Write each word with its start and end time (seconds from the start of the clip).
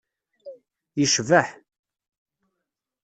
Yecbeḥ. 0.99 1.47